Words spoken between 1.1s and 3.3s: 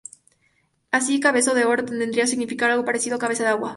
""Cabezón de Oro"" vendría a significar algo parecido a